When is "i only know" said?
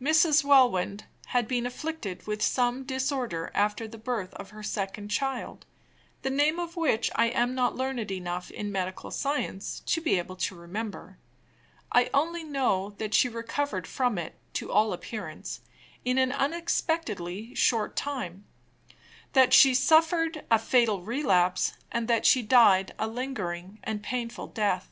11.92-12.94